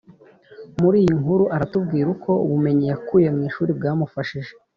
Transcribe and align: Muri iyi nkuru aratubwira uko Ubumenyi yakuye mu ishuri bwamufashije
Muri 0.81 0.97
iyi 1.03 1.13
nkuru 1.21 1.43
aratubwira 1.55 2.07
uko 2.15 2.31
Ubumenyi 2.45 2.85
yakuye 2.91 3.27
mu 3.35 3.41
ishuri 3.49 3.71
bwamufashije 3.77 4.51